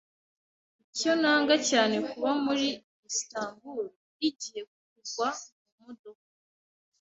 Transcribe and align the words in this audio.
Icyo 0.93 1.11
nanga 1.21 1.55
cyane 1.69 1.95
kuba 2.09 2.29
muri 2.45 2.67
Istanbul 3.11 3.79
burigihe 4.03 4.61
kugwa 4.91 5.27
mumodoka. 5.71 6.27